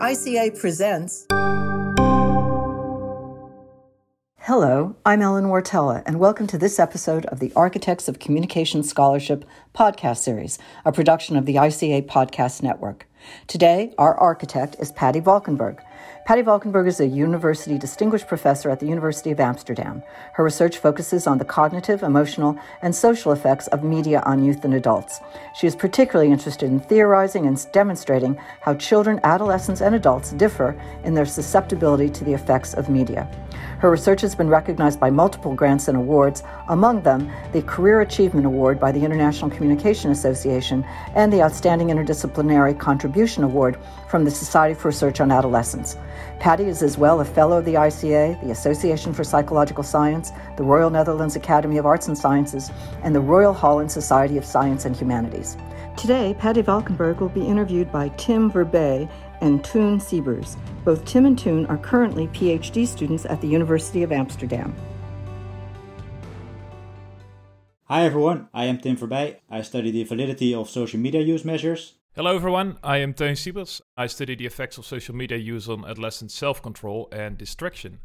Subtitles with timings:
[0.00, 1.26] ICA presents.
[4.38, 9.44] Hello, I'm Ellen Wartella, and welcome to this episode of the Architects of Communication Scholarship
[9.74, 13.08] podcast series, a production of the ICA Podcast Network.
[13.48, 15.82] Today, our architect is Patti Valkenburg.
[16.28, 20.02] Patti Valkenburg is a university distinguished professor at the University of Amsterdam.
[20.34, 24.74] Her research focuses on the cognitive, emotional, and social effects of media on youth and
[24.74, 25.20] adults.
[25.54, 31.14] She is particularly interested in theorizing and demonstrating how children, adolescents, and adults differ in
[31.14, 33.26] their susceptibility to the effects of media.
[33.78, 38.44] Her research has been recognized by multiple grants and awards, among them the Career Achievement
[38.44, 44.74] Award by the International Communication Association and the Outstanding Interdisciplinary Contribution Award from the Society
[44.74, 45.96] for Research on Adolescence.
[46.40, 50.62] Patti is as well a fellow of the ICA, the Association for Psychological Science, the
[50.62, 52.70] Royal Netherlands Academy of Arts and Sciences,
[53.02, 55.56] and the Royal Holland Society of Science and Humanities.
[55.96, 59.10] Today, Patti Valkenburg will be interviewed by Tim Verbeij
[59.40, 60.56] and Teun Siebers.
[60.84, 64.74] Both Tim and Teun are currently PhD students at the University of Amsterdam.
[67.86, 69.38] Hi everyone, I am Tim Verbeij.
[69.50, 71.94] I study the validity of social media use measures.
[72.18, 73.80] Hello everyone, I am Teun Siebers.
[73.96, 78.00] I study the effects of social media use on adolescent self-control and distraction.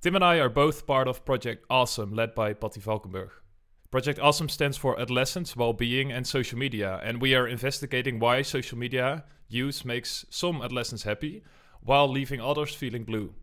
[0.00, 3.30] Tim and I are both part of Project Awesome, led by Patti Valkenburg.
[3.90, 8.78] Project Awesome stands for Adolescents, Well-Being and Social Media, and we are investigating why social
[8.78, 11.42] media use makes some adolescents happy
[11.80, 13.34] while leaving others feeling blue.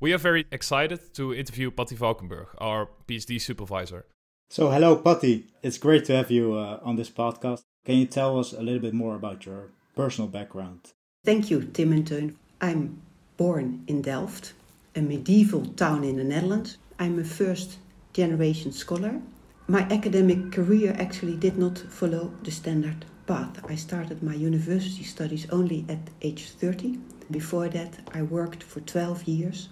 [0.00, 4.06] We are very excited to interview Patti Valkenburg, our PhD supervisor.
[4.54, 5.46] So, hello, Patti.
[5.64, 7.64] It's great to have you uh, on this podcast.
[7.84, 10.92] Can you tell us a little bit more about your personal background?
[11.24, 12.36] Thank you, Tim and Teun.
[12.60, 13.02] I'm
[13.36, 14.52] born in Delft,
[14.94, 16.78] a medieval town in the Netherlands.
[17.00, 17.78] I'm a first
[18.12, 19.20] generation scholar.
[19.66, 23.58] My academic career actually did not follow the standard path.
[23.68, 27.00] I started my university studies only at age 30.
[27.28, 29.68] Before that, I worked for 12 years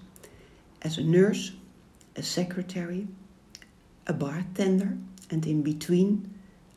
[0.83, 1.53] as a nurse,
[2.17, 3.07] a secretary,
[4.07, 4.97] a bartender,
[5.31, 6.33] and in between,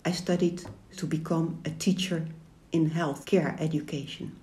[0.06, 0.64] I studied
[0.98, 2.28] to become a teacher
[2.72, 4.36] in healthcare education.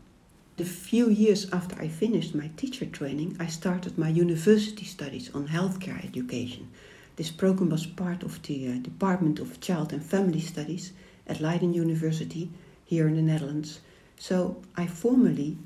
[0.57, 5.49] The few years after I finished my teacher training, I started my university studies on
[5.49, 6.71] healthcare education.
[7.17, 10.93] This program was part of the uh, Department of Child and Family Studies
[11.27, 12.51] at Leiden University
[12.85, 13.81] here in the Netherlands.
[14.19, 15.59] So I formally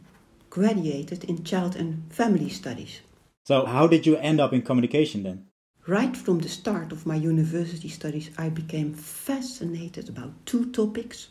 [0.50, 3.00] graduated in child and family studies.
[3.44, 5.46] So, how did you end up in communication then?
[5.88, 11.28] Right from the start of my university studies, I became fascinated about two topics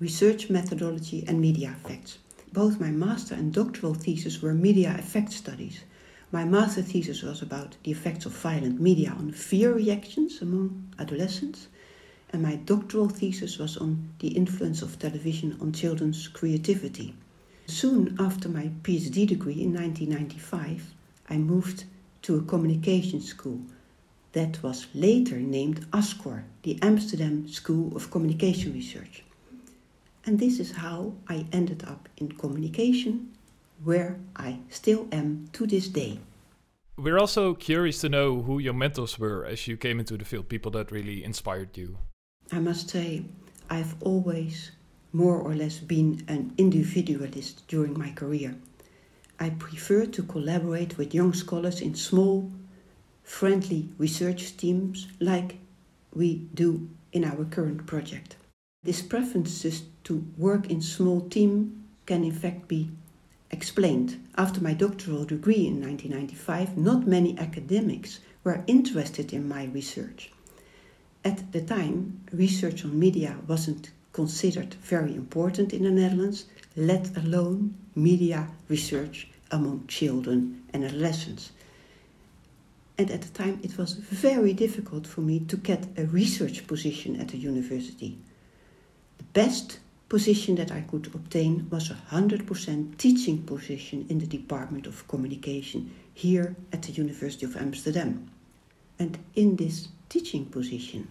[0.00, 2.18] research methodology and media effects.
[2.52, 5.84] Both my master and doctoral thesis were media effect studies.
[6.32, 11.68] My master thesis was about the effects of violent media on fear reactions among adolescents,
[12.30, 17.14] and my doctoral thesis was on the influence of television on children's creativity.
[17.68, 20.92] Soon after my PhD degree in 1995,
[21.30, 21.84] I moved
[22.22, 23.60] to a communication school
[24.36, 29.24] that was later named ASCOR, the Amsterdam School of Communication Research.
[30.26, 33.32] And this is how I ended up in communication,
[33.82, 36.20] where I still am to this day.
[36.98, 40.50] We're also curious to know who your mentors were as you came into the field,
[40.50, 41.96] people that really inspired you.
[42.52, 43.24] I must say,
[43.70, 44.70] I've always
[45.14, 48.54] more or less been an individualist during my career.
[49.40, 52.50] I prefer to collaborate with young scholars in small
[53.26, 55.58] friendly research teams like
[56.14, 58.36] we do in our current project.
[58.84, 62.88] This preference to work in small team can in fact be
[63.50, 64.24] explained.
[64.38, 70.30] After my doctoral degree in 1995, not many academics were interested in my research.
[71.24, 76.44] At the time, research on media wasn't considered very important in the Netherlands,
[76.76, 81.50] let alone media research among children and adolescents.
[82.98, 87.20] And at the time, it was very difficult for me to get a research position
[87.20, 88.18] at the university.
[89.18, 94.86] The best position that I could obtain was a 100% teaching position in the Department
[94.86, 98.30] of Communication here at the University of Amsterdam.
[98.98, 101.08] And in this teaching position,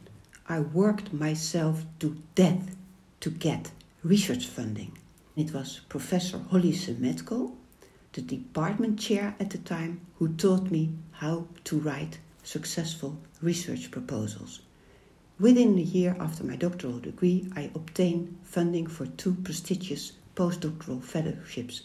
[0.47, 2.75] I worked myself to death
[3.19, 3.71] to get
[4.03, 4.97] research funding.
[5.35, 7.51] It was Professor Holli Semetko
[8.15, 14.61] the department chair at the time who taught me how to write successful research proposals.
[15.37, 21.81] Within a year after my doctoral degree, I obtained funding for two prestigious postdoctoral fellowships.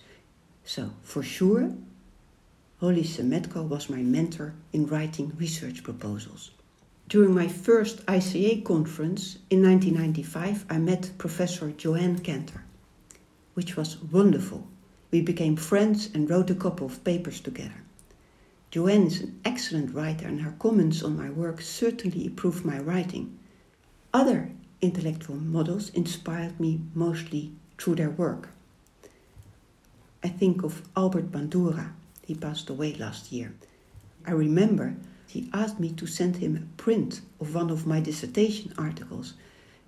[0.64, 1.74] So, for sure,
[2.80, 6.52] Holli Semetko was my mentor in writing research proposals.
[7.08, 12.62] During my first ICA conference in 1995, I met Professor Joanne Cantor,
[13.54, 14.68] which was wonderful
[15.10, 17.82] We became friends and wrote a couple of papers together.
[18.70, 23.36] Joanne is an excellent writer, and her comments on my work certainly improved my writing.
[24.14, 28.50] Other intellectual models inspired me mostly through their work.
[30.22, 31.92] I think of Albert Bandura,
[32.24, 33.52] he passed away last year.
[34.24, 34.94] I remember
[35.26, 39.34] he asked me to send him a print of one of my dissertation articles.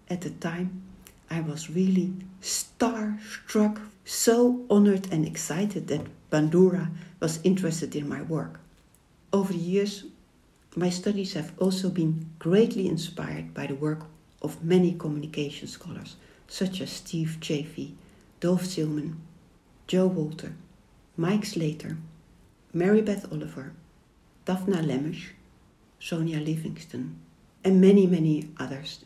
[0.09, 0.83] At the time,
[1.31, 6.91] I was really star-struck, so honored and excited that Bandura
[7.21, 8.61] was interested in my work.
[9.33, 10.05] Over the years,
[10.75, 14.07] my studies have also been greatly inspired by the work
[14.41, 16.17] of many communication scholars,
[16.49, 17.95] such as Steve Chaffee,
[18.41, 19.17] Dolf Zillmann,
[19.87, 20.55] Joe Walther,
[21.17, 21.99] Mike Slater,
[22.73, 23.73] Mary Beth Oliver,
[24.47, 25.31] Dafna Lemish,
[26.01, 27.17] Sonia Livingstone,
[27.63, 29.05] and many, many others.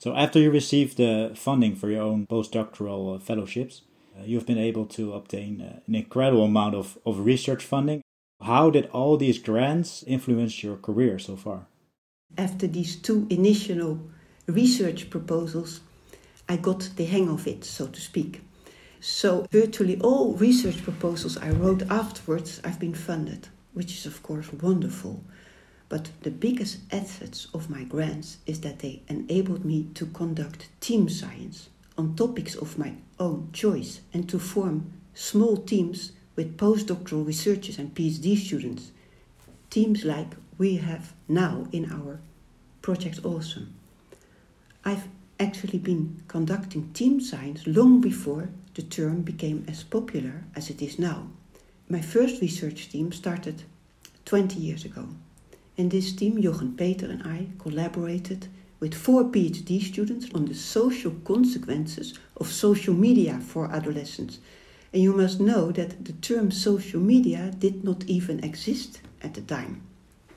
[0.00, 3.82] So, after you received the funding for your own postdoctoral fellowships,
[4.24, 8.02] you've been able to obtain uh, an incredible amount of, of research funding.
[8.40, 11.66] How did all these grants influence your career so far?
[12.36, 14.00] After these two initial
[14.46, 15.80] research proposals,
[16.48, 18.42] I got the hang of it, so to speak.
[19.00, 24.52] So, virtually all research proposals I wrote afterwards, I've been funded, which is, of course,
[24.52, 25.24] wonderful.
[25.88, 31.08] But the biggest assets of my grants is that they enabled me to conduct team
[31.08, 31.68] science
[31.98, 37.94] on topics of my own choice and to form small teams with postdoctoral researchers and
[37.94, 38.92] PhD students.
[39.68, 42.20] Teams like we have now in our
[42.80, 43.74] Project Awesome.
[44.84, 45.08] I've
[45.40, 50.98] actually been conducting team science long before the term became as popular as it is
[50.98, 51.28] now.
[51.88, 53.64] My first research team started
[54.24, 55.08] 20 years ago.
[55.76, 58.48] In this team, Jochen Peter and I collaborated
[58.80, 64.38] with four PhD students on the social consequences of social media for adolescents.
[64.92, 69.42] And you must know that the term social media did not even exist at the
[69.42, 69.82] time.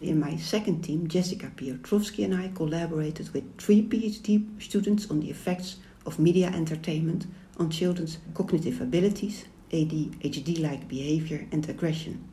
[0.01, 5.29] In my second team, Jessica Piotrowski and I collaborated with three PhD students on the
[5.29, 7.27] effects of media entertainment
[7.57, 12.27] on children's cognitive abilities, ADHD like behavior, and aggression.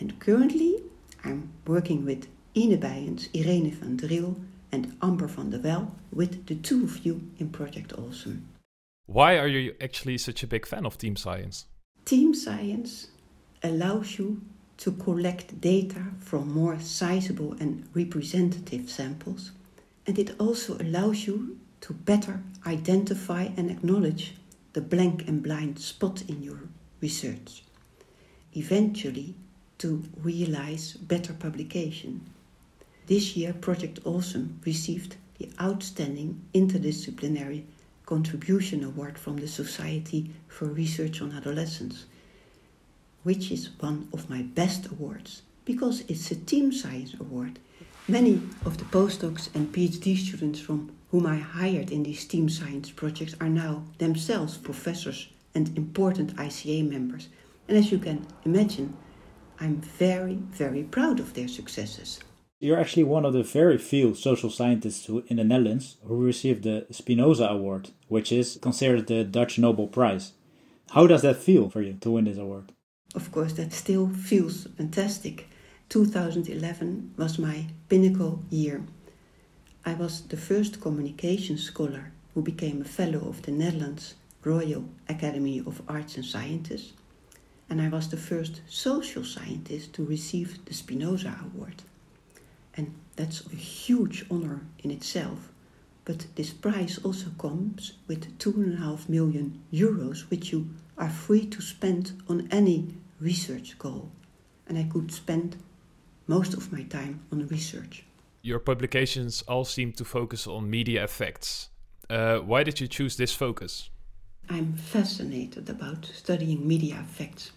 [0.00, 0.82] And currently,
[1.22, 2.26] I'm working with
[2.56, 4.34] Ine Beyens, Irene van Driel,
[4.74, 8.48] and Amber van der Wal with the two of you in Project Awesome.
[9.06, 11.66] Why are you actually such a big fan of team science?
[12.04, 13.08] Team science
[13.62, 14.40] allows you
[14.78, 19.52] to collect data from more sizable and representative samples,
[20.06, 24.34] and it also allows you to better identify and acknowledge
[24.72, 26.58] the blank and blind spot in your
[27.00, 27.62] research.
[28.54, 29.36] Eventually,
[29.78, 32.20] to realize better publication.
[33.06, 37.64] This year, Project Awesome received the Outstanding Interdisciplinary
[38.06, 42.06] Contribution Award from the Society for Research on Adolescence,
[43.22, 47.58] which is one of my best awards because it's a team science award.
[48.08, 52.90] Many of the postdocs and PhD students from whom I hired in these team science
[52.90, 57.28] projects are now themselves professors and important ICA members.
[57.68, 58.96] And as you can imagine,
[59.60, 62.20] I'm very, very proud of their successes.
[62.64, 66.62] You're actually one of the very few social scientists who, in the Netherlands who received
[66.62, 70.32] the Spinoza Award, which is considered the Dutch Nobel Prize.
[70.92, 72.72] How does that feel for you to win this award?
[73.14, 75.46] Of course, that still feels fantastic.
[75.90, 78.82] 2011 was my pinnacle year.
[79.84, 85.58] I was the first communication scholar who became a fellow of the Netherlands Royal Academy
[85.58, 86.94] of Arts and Sciences,
[87.68, 91.82] and I was the first social scientist to receive the Spinoza Award.
[92.76, 95.50] And that's a huge honor in itself.
[96.04, 101.10] But this prize also comes with two and a half million euros, which you are
[101.10, 104.10] free to spend on any research goal.
[104.66, 105.56] And I could spend
[106.26, 108.04] most of my time on research
[108.44, 111.70] your publications all seem to focus on media effects.
[112.10, 113.88] Uh, why did you choose this focus?
[114.50, 117.52] I'm fascinated about studying media effects,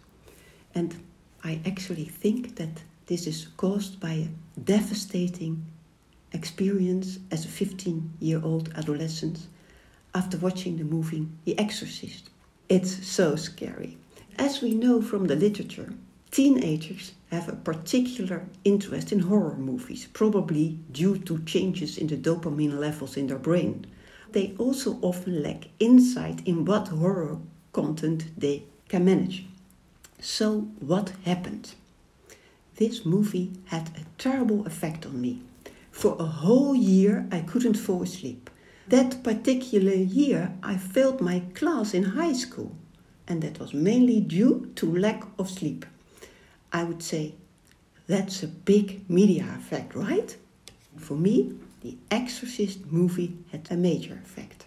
[0.74, 0.96] and
[1.44, 5.66] I actually think that this is caused by a devastating
[6.32, 9.48] experience as a 15 year old adolescent
[10.14, 12.30] after watching the movie The Exorcist.
[12.70, 13.98] It's so scary.
[14.38, 15.94] As we know from the literature,
[16.30, 22.78] Teenagers have a particular interest in horror movies, probably due to changes in the dopamine
[22.78, 23.88] levels in their brain.
[24.34, 27.40] They also often lack insight in what horror
[27.72, 29.46] content they can manage.
[30.20, 31.74] So, what happened?
[32.78, 35.42] This movie had a terrible effect on me.
[35.92, 38.50] For a whole year, I couldn't fall asleep.
[38.88, 42.76] That particular year, I failed my class in high school.
[43.28, 45.86] and that was mainly due to lack of sleep.
[46.72, 47.34] I would say
[48.08, 50.36] that's a big media effect, right?
[50.96, 54.66] For me, the Exorcist movie had a major effect.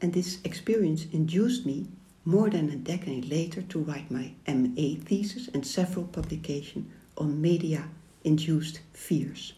[0.00, 1.86] And this experience induced me
[2.24, 7.88] more than a decade later to write my MA thesis and several publications on media
[8.24, 9.52] induced fears.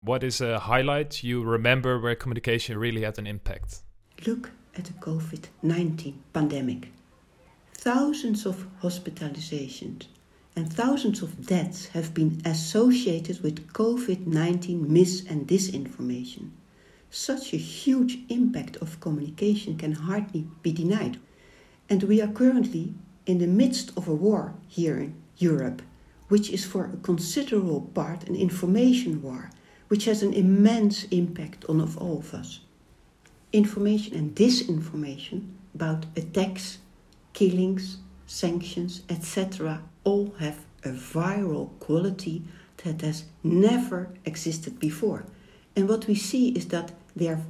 [0.00, 3.80] What is a highlight you remember where communication really had an impact?
[4.26, 6.88] Look at the COVID 19 pandemic.
[7.74, 10.06] Thousands of hospitalizations
[10.54, 16.50] and thousands of deaths have been associated with COVID 19 mis and disinformation.
[17.10, 21.18] Such a huge impact of communication can hardly be denied.
[21.88, 22.94] And we are currently
[23.28, 25.82] in the midst of a war here in Europe,
[26.28, 29.50] which is for a considerable part an information war,
[29.88, 32.60] which has an immense impact on all of us.
[33.52, 36.78] Information and disinformation about attacks,
[37.34, 42.42] killings, sanctions, etc., all have a viral quality
[42.82, 45.24] that has never existed before.
[45.76, 47.42] And what we see is that their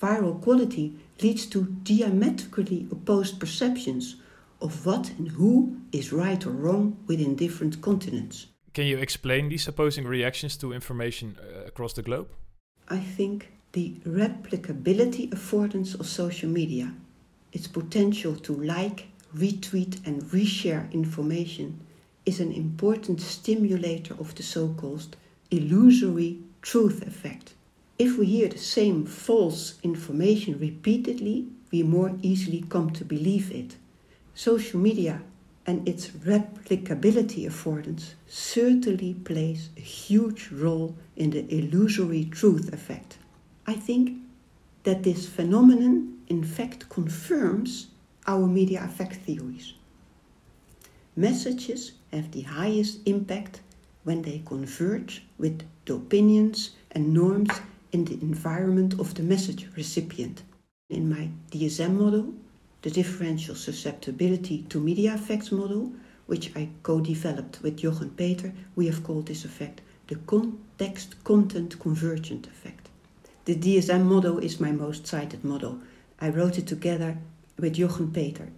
[0.00, 4.16] viral quality leads to diametrically opposed perceptions
[4.62, 8.46] of what and who is right or wrong within different continents.
[8.72, 12.28] Can you explain these opposing reactions to information uh, across the globe?
[12.88, 16.94] I think the replicability affordance of social media,
[17.52, 21.80] its potential to like, retweet, and reshare information,
[22.24, 25.16] is an important stimulator of the so called
[25.50, 27.54] illusory truth effect.
[27.98, 33.76] If we hear the same false information repeatedly, we more easily come to believe it.
[34.34, 35.22] Social media
[35.66, 43.18] and its replicability affordance certainly plays a huge role in the illusory truth effect.
[43.66, 44.18] I think
[44.84, 47.88] that this phenomenon in fact confirms
[48.26, 49.74] our media effect theories.
[51.14, 53.60] Messages have the highest impact
[54.04, 57.50] when they converge with the opinions and norms
[57.92, 60.42] in the environment of the message recipient.
[60.88, 62.34] In my DSM model,
[62.82, 65.92] the differential susceptibility to media effects model,
[66.26, 71.78] which I co developed with Jochen Peter, we have called this effect the context content
[71.78, 72.88] convergent effect.
[73.44, 75.80] The DSM model is my most cited model.
[76.20, 77.18] I wrote it together
[77.58, 78.48] with Jochen Peter.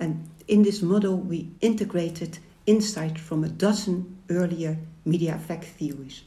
[0.00, 6.22] And in this model, we integrated insight from a dozen earlier media effect theories.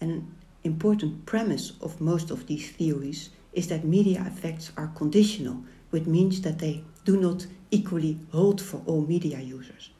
[0.00, 0.34] And
[0.64, 6.40] important premise of most of these theories is that media effects are conditional, which means
[6.40, 9.90] that they do not equally hold for all media users.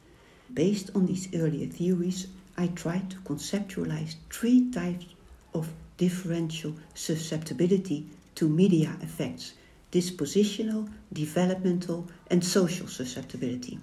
[0.53, 5.07] Based on these earlier theories, I tried to conceptualize three types
[5.55, 9.55] of differential susceptibility to media effects
[9.93, 13.79] dispositional, developmental, and social susceptibility.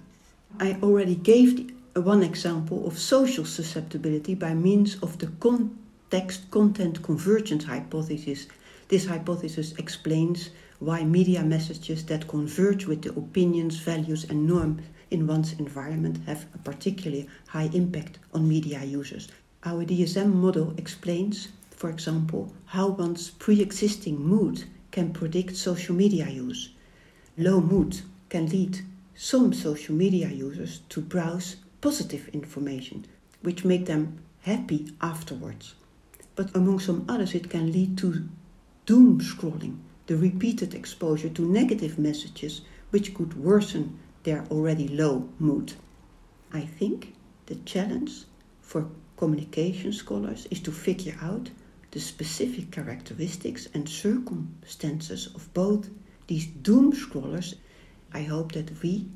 [0.60, 7.02] I already gave uh, one example of social susceptibility by means of the context content
[7.02, 8.48] convergence hypothesis.
[8.88, 10.50] This hypothesis explains
[10.84, 16.46] why media messages that converge with the opinions, values, and norms in one's environment have
[16.54, 19.28] a particularly high impact on media users.
[19.64, 26.28] Our DSM model explains, for example, how one's pre existing mood can predict social media
[26.28, 26.70] use.
[27.36, 28.80] Low mood can lead
[29.14, 33.06] some social media users to browse positive information,
[33.42, 35.74] which make them happy afterwards
[36.34, 38.28] but among some others, it can lead to
[38.86, 39.76] doom scrolling,
[40.12, 45.72] the repeated exposure to negative messages, which could worsen their already low mood.
[46.52, 47.14] I think
[47.46, 48.24] the challenge
[48.60, 51.48] for communication scholars is to figure out
[51.92, 55.88] the specific characteristics and circumstances of both
[56.26, 57.54] these doom scrollers.
[58.12, 59.06] I hope that we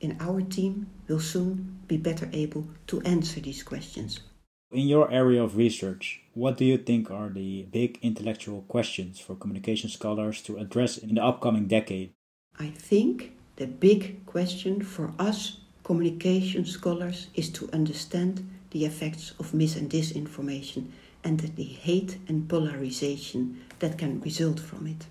[0.00, 4.20] in our team will soon be better able to answer these questions.
[4.70, 9.34] In your area of research, what do you think are the big intellectual questions for
[9.34, 12.12] communication scholars to address in the upcoming decade?
[12.58, 19.54] I think the big question for us communication scholars is to understand the effects of
[19.54, 20.88] mis and disinformation
[21.24, 25.06] and the hate and polarization that can result from it.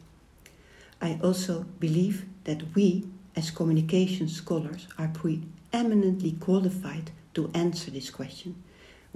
[1.02, 8.64] I also believe that we, as communication scholars, are preeminently qualified to answer this question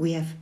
[0.01, 0.33] we have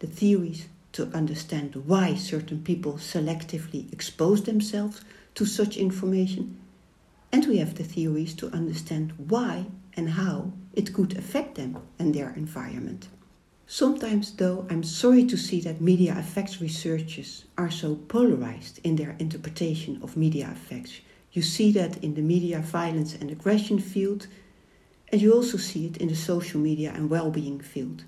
[0.00, 5.00] the theories to understand why certain people selectively expose themselves
[5.34, 6.58] to such information,
[7.32, 12.14] and we have the theories to understand why and how it could affect them and
[12.14, 13.08] their environment.
[13.66, 19.16] Sometimes, though, I'm sorry to see that media effects researchers are so polarized in their
[19.18, 21.00] interpretation of media effects.
[21.32, 24.26] You see that in the media violence and aggression field,
[25.12, 28.04] And you also see it in the social media and well being field.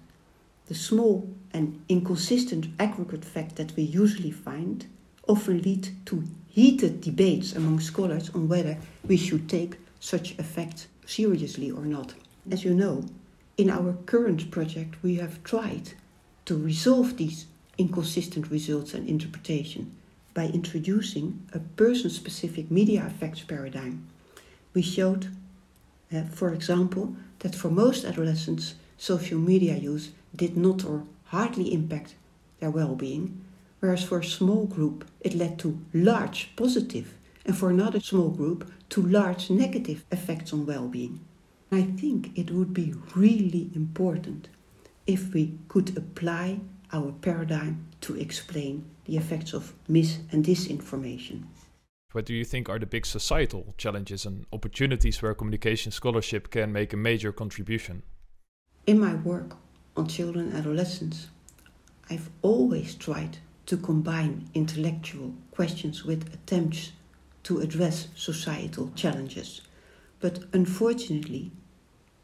[0.69, 4.87] The small and inconsistent aggregate fact that we usually find
[5.27, 11.71] often lead to heated debates among scholars on whether we should take such fact seriously
[11.71, 12.13] or not.
[12.51, 13.07] As you know,
[13.57, 15.95] in our current project, we have tried
[16.45, 17.47] to resolve these
[17.79, 19.97] inconsistent results and interpretation
[20.35, 24.07] by introducing a person specific media effects paradigm.
[24.75, 25.29] We showed,
[26.13, 32.15] uh, for example, that for most adolescents, social media use did not or hardly impact
[32.61, 33.45] their well being,
[33.81, 38.71] whereas for a small group it led to large positive, and for another small group
[38.91, 41.21] to large negative effects on well being.
[41.71, 44.49] I think it would be really important
[45.07, 46.61] if we could apply
[46.93, 51.45] our paradigm to explain the effects of mis and disinformation.
[52.13, 56.73] What do you think are the big societal challenges and opportunities where communication scholarship can
[56.73, 58.03] make a major contribution?
[58.87, 59.57] In my work
[59.99, 61.29] on children and adolescents,
[62.09, 66.93] I've always tried to combine intellectual questions with attempts
[67.43, 69.61] to address societal challenges.
[70.21, 71.51] But unfortunately,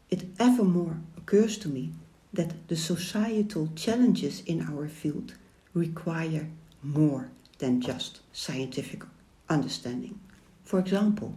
[0.09, 1.91] it ever more occurs to me
[2.33, 5.33] that the societal challenges in our field
[5.73, 6.47] require
[6.81, 7.29] more
[7.59, 9.03] than just scientific
[9.49, 10.19] understanding.
[10.63, 11.35] For example,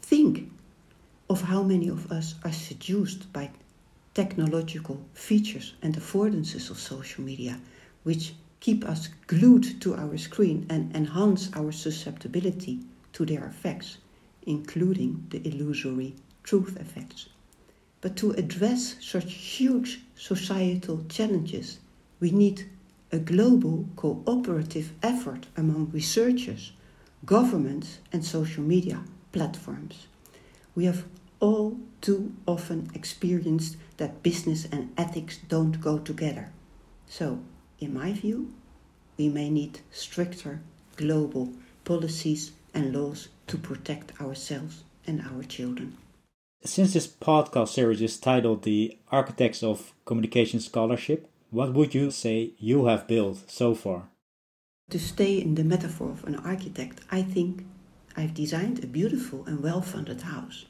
[0.00, 0.50] think
[1.28, 3.50] of how many of us are seduced by
[4.16, 7.60] technological features and affordances of social media,
[8.02, 12.80] which keep us glued to our screen and enhance our susceptibility
[13.12, 13.98] to their effects,
[14.46, 17.28] including the illusory truth effects.
[18.00, 21.78] But to address such huge societal challenges,
[22.18, 22.70] we need
[23.12, 26.72] a global cooperative effort among researchers,
[27.26, 30.06] governments, and social media platforms.
[30.74, 31.04] We have
[31.38, 36.50] all too often experienced that business and ethics don't go together.
[37.08, 37.40] So,
[37.78, 38.52] in my view,
[39.16, 40.60] we may need stricter
[40.96, 41.52] global
[41.84, 45.96] policies and laws to protect ourselves and our children.
[46.64, 52.52] Since this podcast series is titled The Architects of Communication Scholarship, what would you say
[52.58, 54.08] you have built so far?
[54.90, 57.66] To stay in the metaphor of an architect, I think
[58.16, 60.66] I've designed a beautiful and well funded house.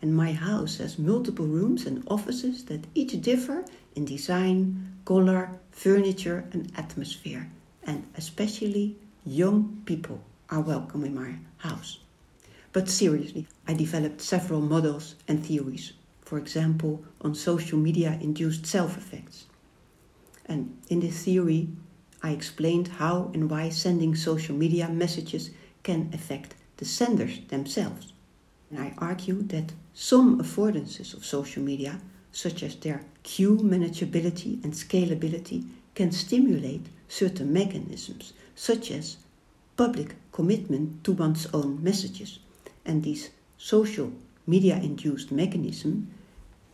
[0.00, 3.64] And my house has multiple rooms and offices that each differ
[3.96, 7.50] in design, color, furniture, and atmosphere.
[7.82, 11.98] And especially young people are welcome in my house.
[12.72, 18.96] But seriously, I developed several models and theories, for example, on social media induced self
[18.96, 19.46] effects.
[20.46, 21.68] And in this theory,
[22.22, 25.50] I explained how and why sending social media messages
[25.82, 28.12] can affect the senders themselves.
[28.70, 32.00] And I argue that some affordances of social media,
[32.32, 39.16] such as their cue manageability and scalability, can stimulate certain mechanisms, such as
[39.76, 42.38] public commitment to one's own messages
[42.88, 44.10] and these social
[44.46, 46.08] media induced mechanisms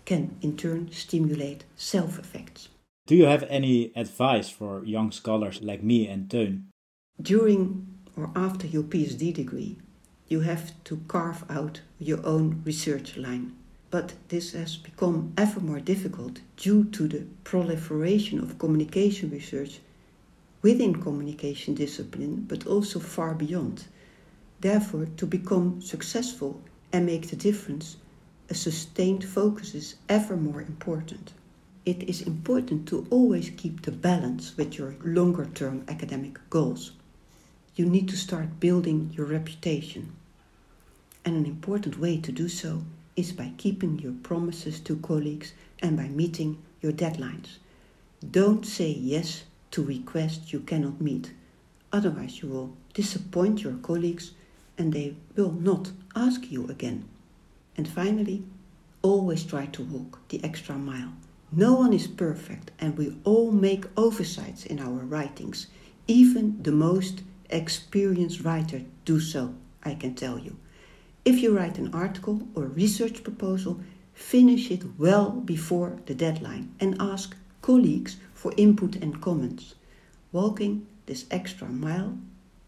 [0.07, 2.69] can in turn stimulate self effects.
[3.07, 6.65] Do you have any advice for young scholars like me and Teun?
[7.21, 9.77] During or after your PhD degree,
[10.29, 13.55] you have to carve out your own research line.
[13.91, 19.81] But this has become ever more difficult due to the proliferation of communication research
[20.63, 23.85] within communication discipline, but also far beyond.
[24.61, 26.61] Therefore, to become successful
[26.91, 27.97] and make the difference,
[28.49, 31.35] a sustained focus is ever more important.
[31.85, 36.93] It is important to always keep the balance with your longer term academic goals.
[37.77, 40.13] You need to start building your reputation.
[41.25, 42.83] And an important way to do so
[43.17, 47.59] is by keeping your promises to colleagues and by meeting your deadlines.
[48.31, 51.33] Don't say yes to requests you cannot meet,
[51.93, 54.33] otherwise, you will disappoint your colleagues
[54.79, 57.09] and they will not ask you again.
[57.77, 58.45] And finally,
[59.03, 61.13] always try to walk the extra mile.
[61.51, 65.67] No one is perfect, and we all make oversights in our writings.
[66.07, 67.23] Even the most
[67.57, 70.57] experienced writer do so, I can tell you.
[71.25, 73.81] If you write an article or research proposal,
[74.13, 79.75] finish it well before the deadline and ask colleagues for input and comments.
[80.33, 82.19] Walking this extra mile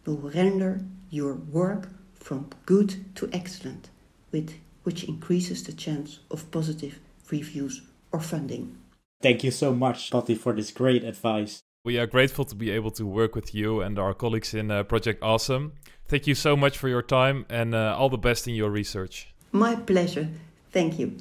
[0.05, 3.91] will render your work from good to excellent,
[4.33, 6.99] with, which increases the chance of positive
[7.31, 8.77] reviews or funding.
[9.23, 11.63] Thank you so much, Patti, for this great advice.
[11.87, 14.83] We are grateful to be able to work with you and our colleagues in uh,
[14.83, 15.75] Project Awesome.
[16.09, 19.33] Thank you so much for your time and uh, all the best in your research.
[19.53, 20.27] My pleasure.
[20.73, 21.17] Thank you.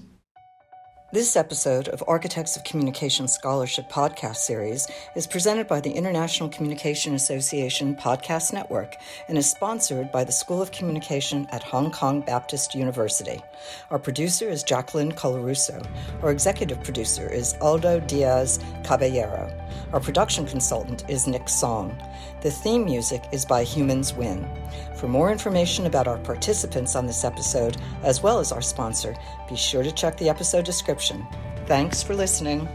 [1.16, 7.16] This episode of Architects of Communication Scholarship podcast series is presented by the International Communication
[7.16, 8.98] Association Podcast Network
[9.30, 13.42] and is sponsored by the School of Communication at Hong Kong Baptist University.
[13.92, 15.82] Our producer is Jacqueline Colarusso.
[16.22, 19.50] Our executive producer is Aldo Diaz Caballero.
[19.94, 21.98] Our production consultant is Nick Song.
[22.46, 24.48] The theme music is by Humans Win.
[24.98, 29.16] For more information about our participants on this episode, as well as our sponsor,
[29.50, 31.26] be sure to check the episode description.
[31.66, 32.70] Thanks for listening.